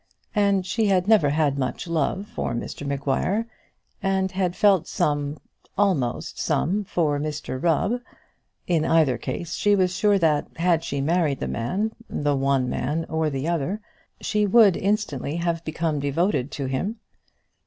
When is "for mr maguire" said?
2.25-3.45